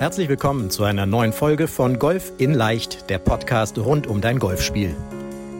[0.00, 4.40] Herzlich willkommen zu einer neuen Folge von Golf in Leicht, der Podcast rund um dein
[4.40, 4.96] Golfspiel.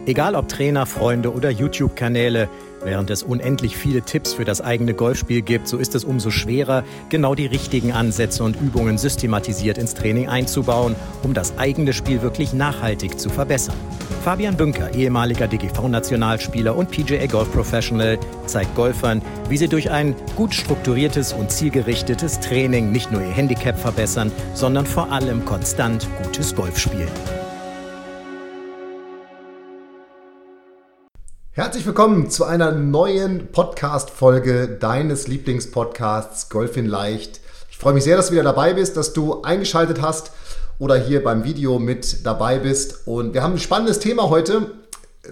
[0.07, 2.47] Egal ob Trainer, Freunde oder YouTube-Kanäle,
[2.83, 6.83] während es unendlich viele Tipps für das eigene Golfspiel gibt, so ist es umso schwerer,
[7.09, 12.53] genau die richtigen Ansätze und Übungen systematisiert ins Training einzubauen, um das eigene Spiel wirklich
[12.53, 13.75] nachhaltig zu verbessern.
[14.23, 20.53] Fabian Bünker, ehemaliger DGV-Nationalspieler und PGA Golf Professional, zeigt Golfern, wie sie durch ein gut
[20.53, 26.77] strukturiertes und zielgerichtetes Training nicht nur ihr Handicap verbessern, sondern vor allem konstant gutes Golf
[26.77, 27.09] spielen.
[31.57, 37.39] Herzlich willkommen zu einer neuen Podcast-Folge deines Lieblingspodcasts Golf in Leicht.
[37.71, 40.33] Ich freue mich sehr, dass du wieder dabei bist, dass du eingeschaltet hast
[40.79, 43.07] oder hier beim Video mit dabei bist.
[43.07, 44.69] Und wir haben ein spannendes Thema heute,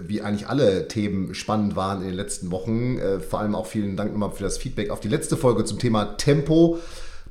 [0.00, 2.96] wie eigentlich alle Themen spannend waren in den letzten Wochen.
[2.96, 5.78] Äh, vor allem auch vielen Dank nochmal für das Feedback auf die letzte Folge zum
[5.78, 6.78] Thema Tempo,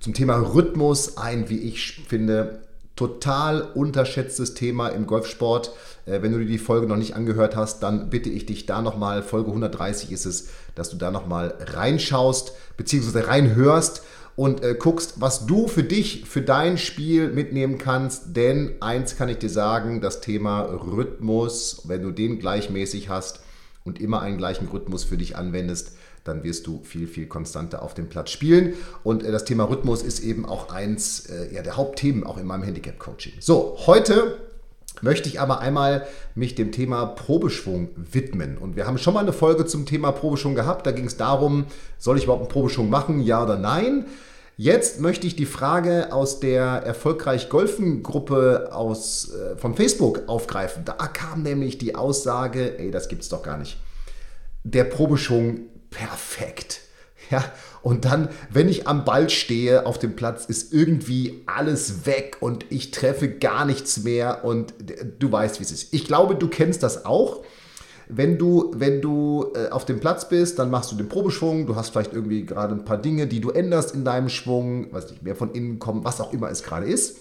[0.02, 1.18] zum Thema Rhythmus.
[1.18, 2.60] Ein, wie ich finde,
[3.08, 5.72] total unterschätztes Thema im Golfsport.
[6.06, 8.82] Äh, wenn du dir die Folge noch nicht angehört hast, dann bitte ich dich da
[8.82, 14.04] nochmal, Folge 130 ist es, dass du da nochmal reinschaust, beziehungsweise reinhörst
[14.36, 18.36] und äh, guckst, was du für dich, für dein Spiel mitnehmen kannst.
[18.36, 23.42] Denn eins kann ich dir sagen, das Thema Rhythmus, wenn du den gleichmäßig hast
[23.84, 27.94] und immer einen gleichen Rhythmus für dich anwendest, dann wirst du viel, viel konstanter auf
[27.94, 28.74] dem Platz spielen.
[29.04, 32.46] Und äh, das Thema Rhythmus ist eben auch eins äh, ja, der Hauptthemen auch in
[32.46, 33.34] meinem Handicap-Coaching.
[33.40, 34.38] So, heute
[35.02, 38.58] möchte ich aber einmal mich dem Thema Probeschwung widmen.
[38.58, 40.86] Und wir haben schon mal eine Folge zum Thema Probeschwung gehabt.
[40.86, 41.66] Da ging es darum,
[41.98, 44.06] soll ich überhaupt einen Probeschwung machen, ja oder nein?
[44.56, 50.86] Jetzt möchte ich die Frage aus der erfolgreich Golfen Gruppe aus, äh, von Facebook aufgreifen.
[50.86, 53.78] Da kam nämlich die Aussage, ey, das gibt's doch gar nicht.
[54.64, 55.62] Der Probeschwung
[55.94, 56.82] perfekt.
[57.30, 57.44] Ja,
[57.82, 62.66] und dann, wenn ich am Ball stehe auf dem Platz, ist irgendwie alles weg und
[62.70, 64.74] ich treffe gar nichts mehr und
[65.20, 65.94] du weißt, wie es ist.
[65.94, 67.44] Ich glaube, du kennst das auch.
[68.10, 71.76] Wenn du, wenn du äh, auf dem Platz bist, dann machst du den Probeschwung, du
[71.76, 75.24] hast vielleicht irgendwie gerade ein paar Dinge, die du änderst in deinem Schwung, weiß nicht,
[75.24, 77.18] mehr von innen kommen, was auch immer es gerade ist.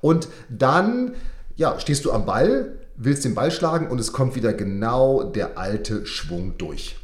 [0.00, 1.14] Und dann,
[1.56, 5.58] ja, stehst du am Ball, willst den Ball schlagen und es kommt wieder genau der
[5.58, 6.96] alte Schwung durch.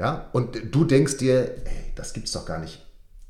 [0.00, 0.28] Ja?
[0.32, 2.86] Und du denkst dir, ey, das gibt's doch gar nicht.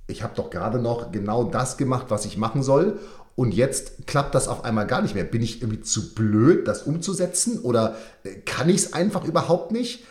[0.07, 2.99] Ich habe doch gerade noch genau das gemacht, was ich machen soll.
[3.35, 5.25] Und jetzt klappt das auf einmal gar nicht mehr.
[5.25, 7.61] Bin ich irgendwie zu blöd, das umzusetzen?
[7.61, 10.05] Oder äh, kann ich es einfach überhaupt nicht?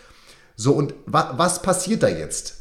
[0.55, 2.57] So, und wa was passiert da jetzt?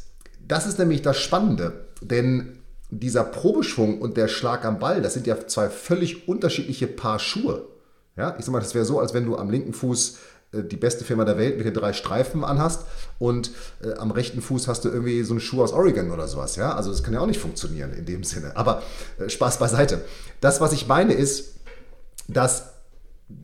[0.47, 1.87] Das ist nämlich das Spannende.
[2.01, 2.59] Denn
[2.89, 7.67] dieser Probeschwung und der Schlag am Ball, das sind ja zwei völlig unterschiedliche Paar Schuhe.
[8.15, 10.17] Ja, ich sag mal, das wäre so, als wenn du am linken Fuß
[10.51, 12.85] die beste Firma der Welt mit den drei Streifen anhast
[13.19, 13.51] und
[13.83, 16.55] äh, am rechten Fuß hast du irgendwie so einen Schuh aus Oregon oder sowas.
[16.55, 16.75] Ja?
[16.75, 18.57] Also das kann ja auch nicht funktionieren in dem Sinne.
[18.57, 18.81] Aber
[19.19, 20.01] äh, Spaß beiseite.
[20.41, 21.55] Das, was ich meine, ist,
[22.27, 22.69] dass,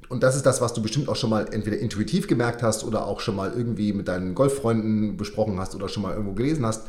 [0.09, 3.05] und das ist das, was du bestimmt auch schon mal entweder intuitiv gemerkt hast oder
[3.05, 6.83] auch schon mal irgendwie mit deinen Golffreunden besprochen hast oder schon mal irgendwo gelesen hast,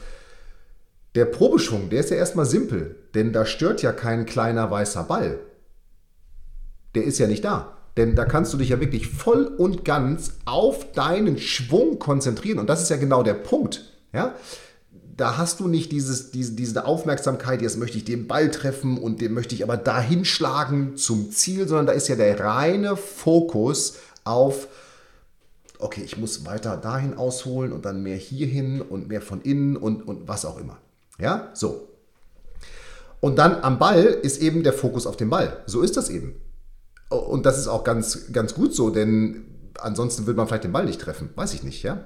[1.15, 5.39] der Probeschwung, der ist ja erstmal simpel, denn da stört ja kein kleiner weißer Ball.
[6.95, 7.76] Der ist ja nicht da.
[7.97, 12.59] Denn da kannst du dich ja wirklich voll und ganz auf deinen Schwung konzentrieren.
[12.59, 13.85] Und das ist ja genau der Punkt.
[14.13, 14.35] Ja?
[15.17, 19.23] Da hast du nicht dieses, diese, diese Aufmerksamkeit, jetzt möchte ich den Ball treffen und
[19.23, 23.97] den möchte ich aber dahin schlagen zum Ziel, sondern da ist ja der reine Fokus
[24.25, 24.69] auf,
[25.79, 30.07] okay, ich muss weiter dahin ausholen und dann mehr hierhin und mehr von innen und,
[30.07, 30.77] und was auch immer.
[31.19, 31.89] Ja, so.
[33.21, 35.63] Und dann am Ball ist eben der Fokus auf dem Ball.
[35.65, 36.37] So ist das eben.
[37.09, 39.45] Und das ist auch ganz, ganz gut so, denn
[39.79, 41.31] ansonsten würde man vielleicht den Ball nicht treffen.
[41.35, 42.05] Weiß ich nicht, ja.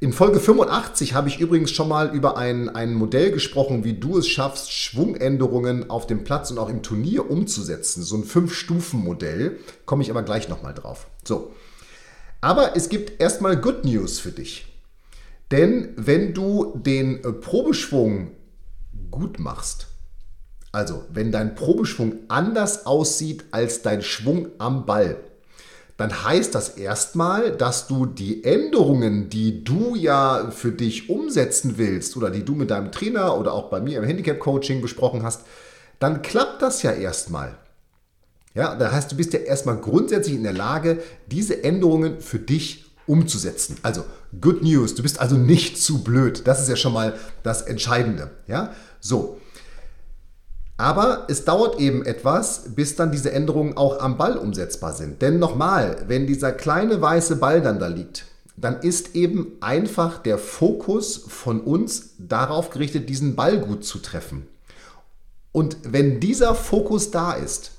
[0.00, 4.18] In Folge 85 habe ich übrigens schon mal über ein, ein Modell gesprochen, wie du
[4.18, 8.02] es schaffst, Schwungänderungen auf dem Platz und auch im Turnier umzusetzen.
[8.02, 9.58] So ein Fünf-Stufen-Modell.
[9.86, 11.06] Komme ich aber gleich nochmal drauf.
[11.22, 11.52] So.
[12.40, 14.66] Aber es gibt erstmal Good News für dich.
[15.52, 18.32] Denn wenn du den Probeschwung
[19.12, 19.86] gut machst,
[20.72, 25.18] also, wenn dein Probeschwung anders aussieht als dein Schwung am Ball,
[25.98, 32.16] dann heißt das erstmal, dass du die Änderungen, die du ja für dich umsetzen willst
[32.16, 35.42] oder die du mit deinem Trainer oder auch bei mir im Handicap-Coaching besprochen hast,
[35.98, 37.58] dann klappt das ja erstmal.
[38.54, 42.86] Ja, das heißt, du bist ja erstmal grundsätzlich in der Lage, diese Änderungen für dich
[43.06, 43.76] umzusetzen.
[43.82, 44.04] Also,
[44.40, 46.46] good news, du bist also nicht zu blöd.
[46.46, 48.30] Das ist ja schon mal das Entscheidende.
[48.46, 49.38] Ja, so.
[50.82, 55.22] Aber es dauert eben etwas, bis dann diese Änderungen auch am Ball umsetzbar sind.
[55.22, 58.24] Denn nochmal, wenn dieser kleine weiße Ball dann da liegt,
[58.56, 64.48] dann ist eben einfach der Fokus von uns darauf gerichtet, diesen Ball gut zu treffen.
[65.52, 67.70] Und wenn dieser Fokus da ist,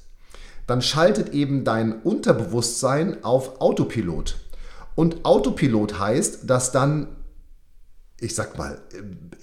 [0.66, 4.38] dann schaltet eben dein Unterbewusstsein auf Autopilot.
[4.96, 7.08] Und Autopilot heißt, dass dann,
[8.24, 8.80] ich sag mal,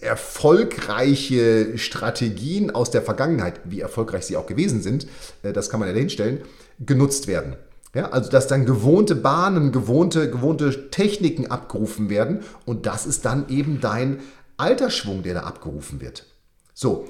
[0.01, 5.07] erfolgreiche Strategien aus der Vergangenheit, wie erfolgreich sie auch gewesen sind,
[5.43, 6.41] äh, das kann man ja dahinstellen,
[6.81, 7.57] genutzt werden.
[7.95, 13.49] Ja, also dass dann gewohnte Bahnen, gewohnte, gewohnte Techniken abgerufen werden und das ist dann
[13.49, 14.21] eben dein
[14.57, 16.27] Altersschwung, der da abgerufen wird.
[16.73, 17.09] So,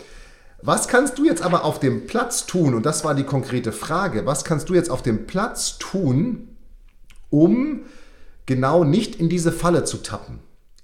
[0.62, 2.74] was kannst du jetzt aber auf dem Platz tun?
[2.74, 4.26] Und das war die konkrete Frage.
[4.26, 6.56] Was kannst du jetzt auf dem Platz tun,
[7.28, 7.84] um
[8.46, 10.40] genau nicht in diese Falle zu tappen?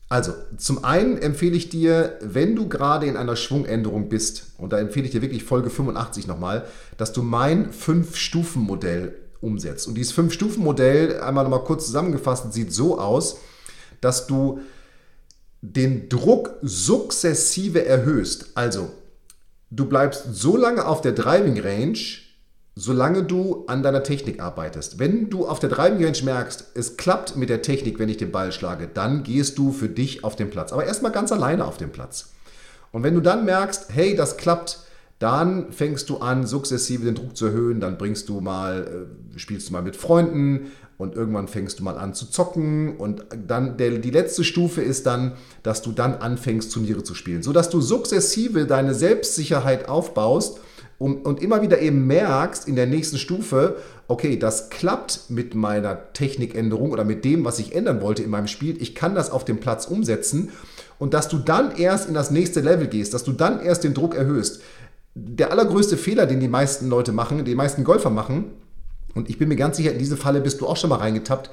[0.09, 4.79] Also, zum einen empfehle ich dir, wenn du gerade in einer Schwungänderung bist, und da
[4.79, 6.67] empfehle ich dir wirklich Folge 85 nochmal,
[6.97, 9.89] dass du mein Fünf-Stufen-Modell umsetzt.
[9.89, 13.39] Und dieses Fünf-Stufen-Modell, einmal nochmal kurz zusammengefasst, sieht so aus,
[14.01, 14.61] dass du
[15.61, 18.51] den Druck sukzessive erhöhst.
[18.55, 18.91] Also,
[19.71, 21.99] du bleibst so lange auf der Driving Range,
[22.79, 24.99] solange du an deiner Technik arbeitest.
[24.99, 28.31] Wenn du auf der Driving Range merkst, es klappt mit der Technik, wenn ich den
[28.31, 30.75] Ball schlage, dann gehst du für dich auf den Platz.
[30.75, 32.35] Aber erstmal ganz alleine auf den Platz.
[32.93, 34.81] Und wenn du dann merkst, hey, das klappt,
[35.19, 37.81] dann fängst du an, sukzessive den Druck zu erhöhen.
[37.81, 41.97] Dann bringst du mal, äh, spielst du mal mit Freunden und irgendwann fängst du mal
[41.97, 42.99] an zu zocken.
[42.99, 45.33] Und dann der, die letzte Stufe ist dann,
[45.63, 50.61] dass du dann anfängst, Turniere zu spielen, sodass du sukzessive deine Selbstsicherheit aufbaust
[50.99, 53.77] und, und immer wieder eben merkst in der nächsten Stufe,
[54.09, 58.47] okay, das klappt mit meiner Technikänderung oder mit dem, was ich ändern wollte in meinem
[58.47, 58.81] Spiel.
[58.81, 60.51] Ich kann das auf dem Platz umsetzen
[60.99, 63.95] und dass du dann erst in das nächste Level gehst, dass du dann erst den
[63.95, 64.63] Druck erhöhst.
[65.15, 68.53] Der allergrößte Fehler, den die meisten Leute machen, die meisten Golfer machen,
[69.15, 71.51] und ich bin mir ganz sicher, in diese Falle bist du auch schon mal reingetappt.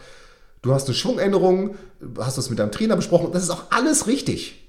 [0.62, 1.76] Du hast eine Schwungänderung,
[2.20, 4.63] hast das mit deinem Trainer besprochen, das ist auch alles richtig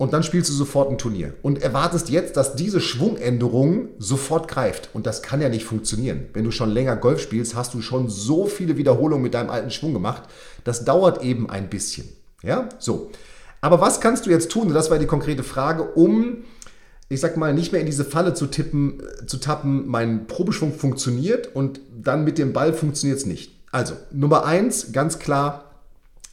[0.00, 4.88] und dann spielst du sofort ein Turnier und erwartest jetzt, dass diese Schwungänderung sofort greift.
[4.94, 6.24] Und das kann ja nicht funktionieren.
[6.32, 9.70] Wenn du schon länger Golf spielst, hast du schon so viele Wiederholungen mit deinem alten
[9.70, 10.22] Schwung gemacht.
[10.64, 12.08] Das dauert eben ein bisschen.
[12.42, 13.10] Ja, so.
[13.60, 14.72] Aber was kannst du jetzt tun?
[14.72, 16.44] Das war die konkrete Frage, um,
[17.10, 21.54] ich sag mal, nicht mehr in diese Falle zu tippen, zu tappen, mein Probeschwung funktioniert
[21.54, 23.52] und dann mit dem Ball funktioniert es nicht.
[23.70, 25.66] Also, Nummer eins, ganz klar,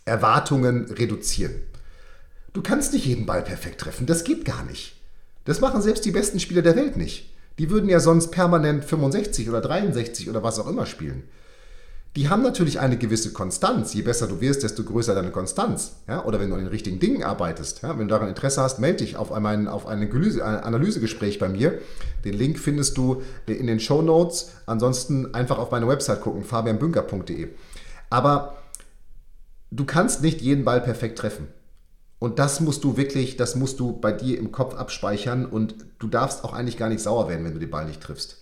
[0.06, 1.52] Erwartungen reduzieren.
[2.58, 4.08] Du kannst nicht jeden Ball perfekt treffen.
[4.08, 5.00] Das geht gar nicht.
[5.46, 7.32] Das machen selbst die besten Spieler der Welt nicht.
[7.60, 11.22] Die würden ja sonst permanent 65 oder 63 oder was auch immer spielen.
[12.16, 13.94] Die haben natürlich eine gewisse Konstanz.
[13.94, 15.98] Je besser du wirst, desto größer deine Konstanz.
[16.08, 16.26] Ja?
[16.26, 17.84] Oder wenn du an den richtigen Dingen arbeitest.
[17.84, 17.90] Ja?
[17.90, 20.12] Wenn du daran Interesse hast, melde dich auf ein, auf ein
[20.42, 21.78] Analysegespräch bei mir.
[22.26, 24.54] Den Link findest du in den Show Notes.
[24.66, 27.50] Ansonsten einfach auf meine Website gucken, fabianbünker.de.
[28.10, 28.58] Aber
[29.70, 31.50] du kannst nicht jeden Ball perfekt treffen.
[32.20, 36.08] Und das musst du wirklich, das musst du bei dir im Kopf abspeichern und du
[36.08, 38.38] darfst auch eigentlich gar nicht sauer werden, wenn du den Ball nicht triffst.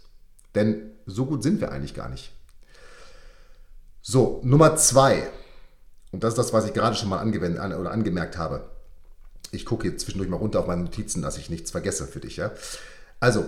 [0.55, 2.31] Denn so gut sind wir eigentlich gar nicht.
[4.01, 5.27] So, Nummer zwei.
[6.11, 8.69] Und das ist das, was ich gerade schon mal angewendet oder angemerkt habe.
[9.51, 12.37] Ich gucke jetzt zwischendurch mal runter auf meine Notizen, dass ich nichts vergesse für dich.
[12.37, 12.51] Ja?
[13.19, 13.45] Also,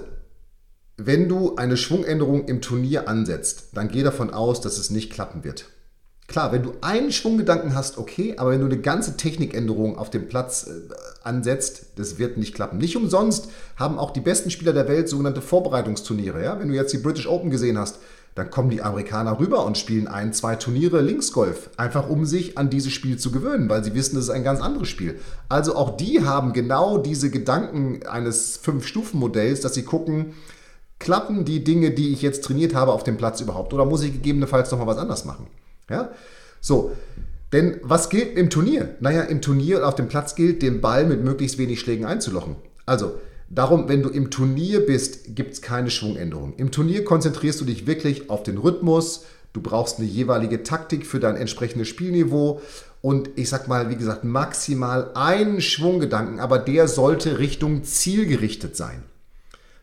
[0.97, 5.43] wenn du eine Schwungänderung im Turnier ansetzt, dann geh davon aus, dass es nicht klappen
[5.43, 5.69] wird.
[6.27, 10.27] Klar, wenn du einen Schwunggedanken hast, okay, aber wenn du eine ganze Technikänderung auf dem
[10.27, 10.93] Platz äh,
[11.23, 12.79] ansetzt, das wird nicht klappen.
[12.79, 16.43] Nicht umsonst haben auch die besten Spieler der Welt sogenannte Vorbereitungsturniere.
[16.43, 16.59] Ja?
[16.59, 17.99] Wenn du jetzt die British Open gesehen hast,
[18.35, 22.69] dann kommen die Amerikaner rüber und spielen ein, zwei Turniere Linksgolf, einfach um sich an
[22.69, 25.19] dieses Spiel zu gewöhnen, weil sie wissen, das ist ein ganz anderes Spiel.
[25.47, 30.33] Also auch die haben genau diese Gedanken eines Fünf-Stufen-Modells, dass sie gucken,
[30.99, 34.11] klappen die Dinge, die ich jetzt trainiert habe, auf dem Platz überhaupt oder muss ich
[34.11, 35.47] gegebenenfalls nochmal was anders machen?
[35.89, 36.11] Ja?
[36.61, 36.91] So,
[37.53, 38.95] denn was gilt im Turnier?
[38.99, 42.57] Naja, im Turnier und auf dem Platz gilt, den Ball mit möglichst wenig Schlägen einzulochen.
[42.85, 43.15] Also,
[43.49, 46.53] darum, wenn du im Turnier bist, gibt es keine Schwungänderung.
[46.57, 51.19] Im Turnier konzentrierst du dich wirklich auf den Rhythmus, du brauchst eine jeweilige Taktik für
[51.19, 52.61] dein entsprechendes Spielniveau
[53.01, 58.75] und ich sag mal, wie gesagt, maximal einen Schwunggedanken, aber der sollte Richtung Ziel gerichtet
[58.75, 59.03] sein.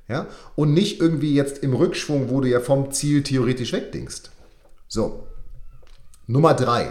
[0.08, 0.26] Ja?
[0.54, 4.30] Und nicht irgendwie jetzt im Rückschwung, wo du ja vom Ziel theoretisch wegdenkst.
[4.88, 5.26] So,
[6.26, 6.90] Nummer 3.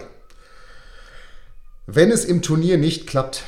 [1.87, 3.45] Wenn es im Turnier nicht klappt,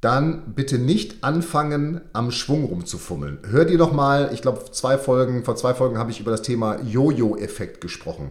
[0.00, 3.38] dann bitte nicht anfangen, am Schwung rumzufummeln.
[3.50, 6.42] Hör dir noch mal, ich glaube, zwei Folgen, vor zwei Folgen habe ich über das
[6.42, 8.30] Thema Jojo-Effekt gesprochen.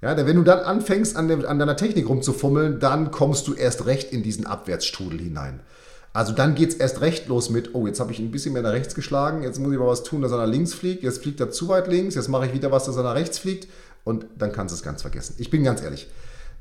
[0.00, 3.52] Ja, denn wenn du dann anfängst, an, dem, an deiner Technik rumzufummeln, dann kommst du
[3.52, 5.60] erst recht in diesen Abwärtsstrudel hinein.
[6.14, 8.62] Also dann geht es erst recht los mit, oh, jetzt habe ich ein bisschen mehr
[8.62, 11.22] nach rechts geschlagen, jetzt muss ich mal was tun, dass er nach links fliegt, jetzt
[11.22, 13.68] fliegt er zu weit links, jetzt mache ich wieder was, dass er nach rechts fliegt
[14.04, 15.34] und dann kannst du es ganz vergessen.
[15.38, 16.08] Ich bin ganz ehrlich.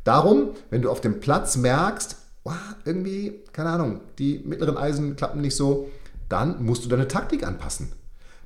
[0.04, 2.52] Darum, wenn du auf dem Platz merkst, oh,
[2.86, 5.90] irgendwie, keine Ahnung, die mittleren Eisen klappen nicht so,
[6.30, 7.92] dann musst du deine Taktik anpassen.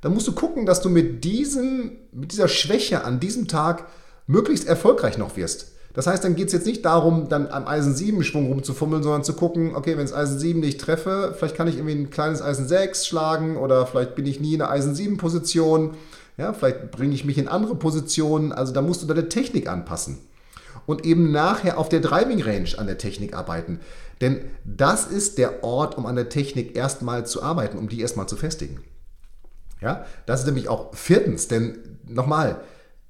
[0.01, 3.87] dann musst du gucken, dass du mit, diesem, mit dieser Schwäche an diesem Tag
[4.27, 5.71] möglichst erfolgreich noch wirst.
[5.97, 9.23] Das heißt, dann geht es jetzt nicht darum, dann am Eisen 7 Schwung rumzufummeln, sondern
[9.23, 12.43] zu gucken, okay, wenn es Eisen 7 nicht treffe, vielleicht kann ich irgendwie ein kleines
[12.43, 15.95] Eisen 6 schlagen oder vielleicht bin ich nie in der Eisen 7 Position.
[16.37, 18.51] Ja, vielleicht bringe ich mich in andere Positionen.
[18.51, 20.19] Also da musst du deine Technik anpassen.
[20.85, 23.79] Und eben nachher auf der Driving Range an der Technik arbeiten.
[24.21, 28.27] Denn das ist der Ort, um an der Technik erstmal zu arbeiten, um die erstmal
[28.27, 28.79] zu festigen.
[29.81, 32.61] Ja, das ist nämlich auch viertens, denn nochmal,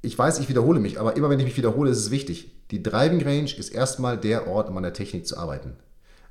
[0.01, 2.51] ich weiß, ich wiederhole mich, aber immer wenn ich mich wiederhole, ist es wichtig.
[2.71, 5.77] Die Driving Range ist erstmal der Ort, um an der Technik zu arbeiten.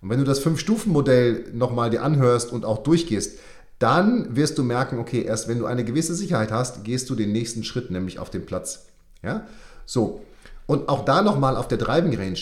[0.03, 3.39] Und wenn du das Fünf-Stufen-Modell nochmal dir anhörst und auch durchgehst,
[3.79, 7.33] dann wirst du merken, okay, erst wenn du eine gewisse Sicherheit hast, gehst du den
[7.33, 8.87] nächsten Schritt, nämlich auf den Platz.
[9.23, 9.47] Ja?
[9.85, 10.23] So.
[10.67, 12.41] Und auch da nochmal auf der Driving Range.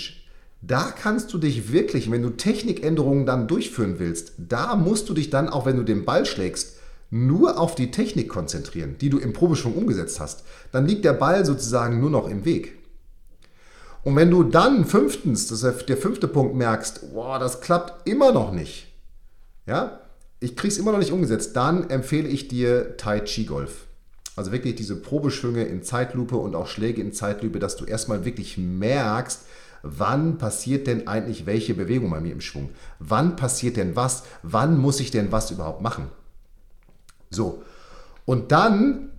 [0.62, 5.28] Da kannst du dich wirklich, wenn du Technikänderungen dann durchführen willst, da musst du dich
[5.28, 6.78] dann, auch wenn du den Ball schlägst,
[7.10, 10.44] nur auf die Technik konzentrieren, die du im Probeschwung umgesetzt hast.
[10.72, 12.78] Dann liegt der Ball sozusagen nur noch im Weg.
[14.04, 18.32] Und wenn du dann fünftens, das ist der fünfte Punkt, merkst, boah, das klappt immer
[18.32, 18.88] noch nicht,
[19.66, 20.00] ja,
[20.40, 23.86] ich kriege es immer noch nicht umgesetzt, dann empfehle ich dir Tai Chi Golf.
[24.36, 28.58] Also wirklich diese Probeschwünge in Zeitlupe und auch Schläge in Zeitlupe, dass du erstmal wirklich
[28.58, 29.42] merkst,
[29.82, 32.70] wann passiert denn eigentlich welche Bewegung bei mir im Schwung?
[32.98, 34.24] Wann passiert denn was?
[34.42, 36.08] Wann muss ich denn was überhaupt machen?
[37.30, 37.62] So.
[38.24, 39.10] Und dann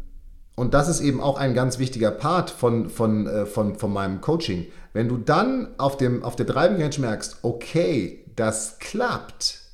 [0.56, 4.22] und das ist eben auch ein ganz wichtiger Part von, von, äh, von, von meinem
[4.22, 4.68] Coaching.
[4.94, 9.65] Wenn du dann auf, dem, auf der Driving Range merkst, okay, das klappt,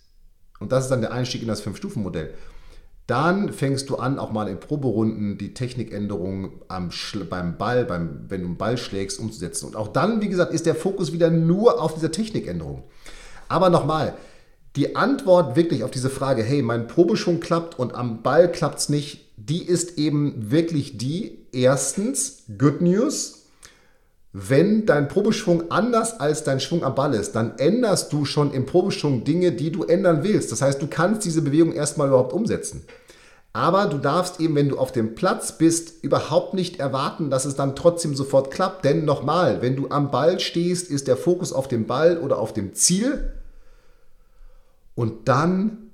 [0.61, 2.33] und das ist dann der Einstieg in das Fünf-Stufen-Modell,
[3.07, 6.51] dann fängst du an, auch mal in Proberunden die Technikänderungen
[7.29, 9.65] beim Ball, beim, wenn du einen Ball schlägst, umzusetzen.
[9.65, 12.83] Und auch dann, wie gesagt, ist der Fokus wieder nur auf dieser Technikänderung.
[13.49, 14.13] Aber nochmal,
[14.77, 18.87] die Antwort wirklich auf diese Frage, hey, mein Probeschwung klappt und am Ball klappt es
[18.87, 23.40] nicht, die ist eben wirklich die, erstens, Good News,
[24.33, 28.65] wenn dein Probeschwung anders als dein Schwung am Ball ist, dann änderst du schon im
[28.65, 30.51] Probeschwung Dinge, die du ändern willst.
[30.51, 32.85] Das heißt, du kannst diese Bewegung erstmal überhaupt umsetzen.
[33.53, 37.55] Aber du darfst eben, wenn du auf dem Platz bist, überhaupt nicht erwarten, dass es
[37.55, 38.85] dann trotzdem sofort klappt.
[38.85, 42.53] Denn nochmal, wenn du am Ball stehst, ist der Fokus auf dem Ball oder auf
[42.53, 43.33] dem Ziel.
[44.95, 45.89] Und dann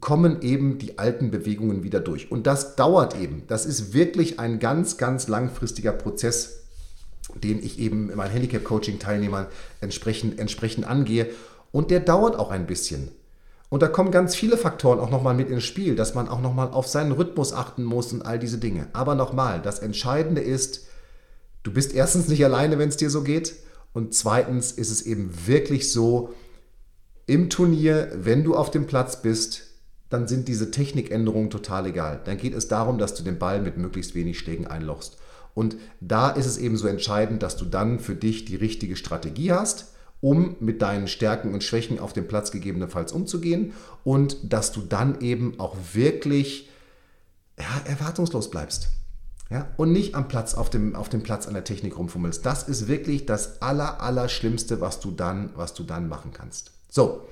[0.00, 2.32] kommen eben die alten Bewegungen wieder durch.
[2.32, 3.44] Und das dauert eben.
[3.46, 6.67] Das ist wirklich ein ganz, ganz langfristiger Prozess,
[7.34, 9.46] den ich eben meinen Handicap-Coaching-Teilnehmern
[9.80, 11.28] entsprechend, entsprechend angehe.
[11.72, 13.10] Und der dauert auch ein bisschen.
[13.68, 16.68] Und da kommen ganz viele Faktoren auch nochmal mit ins Spiel, dass man auch nochmal
[16.68, 18.88] auf seinen Rhythmus achten muss und all diese Dinge.
[18.94, 20.86] Aber nochmal, das Entscheidende ist,
[21.62, 23.56] du bist erstens nicht alleine, wenn es dir so geht.
[23.92, 26.34] Und zweitens ist es eben wirklich so,
[27.26, 29.64] im Turnier, wenn du auf dem Platz bist,
[30.08, 32.20] dann sind diese Technikänderungen total egal.
[32.24, 35.18] Dann geht es darum, dass du den Ball mit möglichst wenig Schlägen einlochst.
[35.58, 39.50] Und da ist es eben so entscheidend, dass du dann für dich die richtige Strategie
[39.50, 43.72] hast, um mit deinen Stärken und Schwächen auf dem Platz gegebenenfalls umzugehen
[44.04, 46.70] und dass du dann eben auch wirklich
[47.58, 48.86] ja, erwartungslos bleibst.
[49.50, 52.46] Ja, und nicht am Platz, auf dem, auf dem Platz an der Technik rumfummelst.
[52.46, 56.70] Das ist wirklich das aller, aller was du dann, was du dann machen kannst.
[56.88, 57.26] So,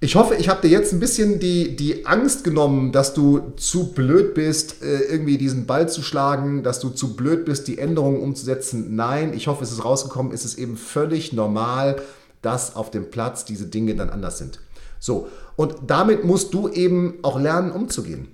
[0.00, 3.92] ich hoffe, ich habe dir jetzt ein bisschen die, die Angst genommen, dass du zu
[3.92, 8.20] blöd bist, äh, irgendwie diesen Ball zu schlagen, dass du zu blöd bist, die Änderungen
[8.20, 8.94] umzusetzen.
[8.94, 10.32] Nein, ich hoffe, es ist rausgekommen.
[10.32, 11.96] Es ist eben völlig normal,
[12.42, 14.60] dass auf dem Platz diese Dinge dann anders sind.
[15.00, 18.28] So, und damit musst du eben auch lernen, umzugehen.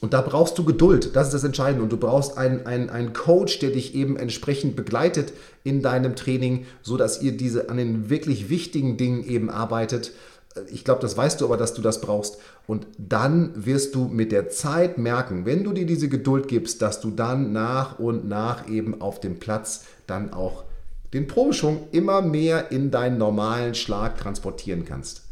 [0.00, 1.82] Und da brauchst du Geduld, das ist das Entscheidende.
[1.84, 6.66] Und du brauchst einen, einen, einen Coach, der dich eben entsprechend begleitet in deinem Training,
[6.82, 10.12] sodass ihr diese an den wirklich wichtigen Dingen eben arbeitet
[10.70, 12.38] ich glaube, das weißt du aber, dass du das brauchst.
[12.66, 17.00] Und dann wirst du mit der Zeit merken, wenn du dir diese Geduld gibst, dass
[17.00, 20.64] du dann nach und nach eben auf dem Platz dann auch
[21.14, 25.22] den Probeschwung immer mehr in deinen normalen Schlag transportieren kannst.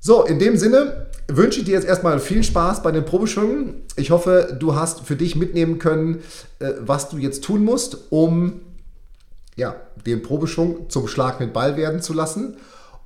[0.00, 3.82] So, in dem Sinne wünsche ich dir jetzt erstmal viel Spaß bei den Probeschwüngen.
[3.96, 6.22] Ich hoffe, du hast für dich mitnehmen können,
[6.60, 8.60] äh, was du jetzt tun musst, um
[9.56, 9.74] ja,
[10.06, 12.56] den Probeschwung zum Schlag mit Ball werden zu lassen.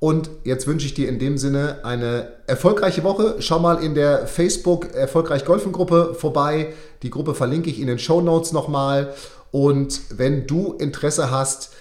[0.03, 3.37] Und jetzt wünsche ich dir in dem Sinne eine erfolgreiche Woche.
[3.39, 6.73] Schau mal in der Facebook Erfolgreich Golfen Gruppe vorbei.
[7.03, 9.13] Die Gruppe verlinke ich in den Show Notes nochmal.
[9.51, 11.71] Und wenn du Interesse hast,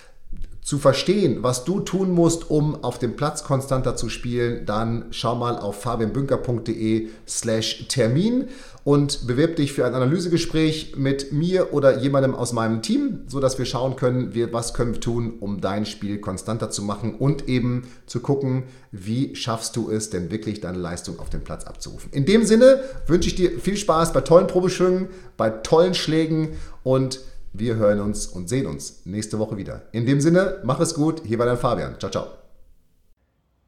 [0.62, 5.34] zu verstehen, was du tun musst, um auf dem Platz konstanter zu spielen, dann schau
[5.34, 8.46] mal auf fabianbünker.de slash Termin
[8.84, 13.64] und bewirb dich für ein Analysegespräch mit mir oder jemandem aus meinem Team, sodass wir
[13.64, 18.20] schauen können, was können wir tun, um dein Spiel konstanter zu machen und eben zu
[18.20, 22.12] gucken, wie schaffst du es denn wirklich, deine Leistung auf dem Platz abzurufen.
[22.12, 26.50] In dem Sinne wünsche ich dir viel Spaß bei tollen Probeschwüngen, bei tollen Schlägen
[26.84, 27.20] und
[27.52, 29.82] wir hören uns und sehen uns nächste Woche wieder.
[29.92, 31.22] In dem Sinne, mach es gut.
[31.26, 31.94] Hier war dein Fabian.
[31.98, 32.26] Ciao, ciao.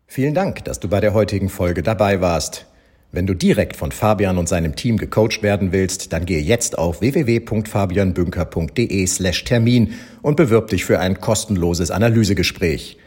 [0.07, 2.67] Vielen Dank, dass du bei der heutigen Folge dabei warst.
[3.12, 7.00] Wenn du direkt von Fabian und seinem Team gecoacht werden willst, dann gehe jetzt auf
[7.00, 12.99] www.fabianbünker.de/termin und bewirb dich für ein kostenloses Analysegespräch.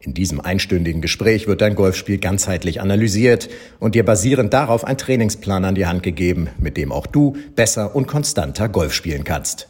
[0.00, 3.48] In diesem einstündigen Gespräch wird dein Golfspiel ganzheitlich analysiert
[3.80, 7.96] und dir basierend darauf ein Trainingsplan an die Hand gegeben, mit dem auch du besser
[7.96, 9.68] und konstanter Golf spielen kannst.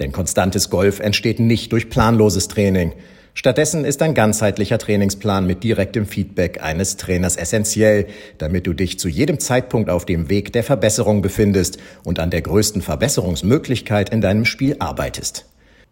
[0.00, 2.92] Denn konstantes Golf entsteht nicht durch planloses Training.
[3.36, 8.06] Stattdessen ist ein ganzheitlicher Trainingsplan mit direktem Feedback eines Trainers essentiell,
[8.38, 12.42] damit du dich zu jedem Zeitpunkt auf dem Weg der Verbesserung befindest und an der
[12.42, 15.46] größten Verbesserungsmöglichkeit in deinem Spiel arbeitest.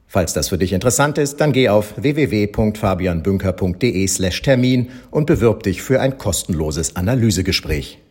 [0.06, 6.18] Falls das für dich interessant ist, dann geh auf www.fabianbünker.de/termin und bewirb dich für ein
[6.18, 8.01] kostenloses Analysegespräch.